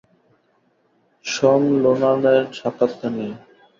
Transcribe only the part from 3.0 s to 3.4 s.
নিয়ে।